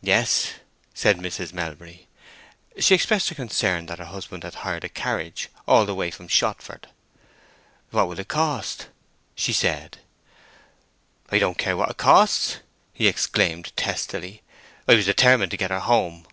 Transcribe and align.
"Yes," 0.00 0.54
said 0.94 1.18
Mrs. 1.18 1.52
Melbury. 1.52 2.08
She 2.78 2.94
expressed 2.94 3.28
her 3.28 3.34
concern 3.34 3.84
that 3.84 3.98
her 3.98 4.06
husband 4.06 4.42
had 4.42 4.54
hired 4.54 4.84
a 4.84 4.88
carriage 4.88 5.50
all 5.68 5.84
the 5.84 5.94
way 5.94 6.10
from 6.10 6.28
Shottsford. 6.28 6.86
"What 7.90 8.04
it 8.04 8.06
will 8.06 8.24
cost!" 8.24 8.88
she 9.34 9.52
said. 9.52 9.98
"I 11.30 11.38
don't 11.38 11.58
care 11.58 11.76
what 11.76 11.90
it 11.90 11.98
costs!" 11.98 12.60
he 12.94 13.06
exclaimed, 13.06 13.74
testily. 13.76 14.40
"I 14.88 14.94
was 14.94 15.04
determined 15.04 15.50
to 15.50 15.58
get 15.58 15.70
her 15.70 15.80
home. 15.80 16.26